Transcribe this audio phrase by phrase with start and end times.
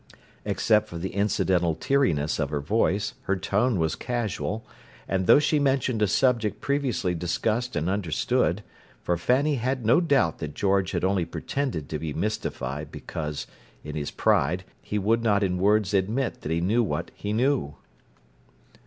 [0.45, 4.65] Except for the incidental teariness of her voice, her tone was casual,
[5.07, 8.63] as though she mentioned a subject previously discussed and understood;
[9.03, 13.45] for Fanny had no doubt that George had only pretended to be mystified because,
[13.83, 17.75] in his pride, he would not in words admit that he knew what he knew.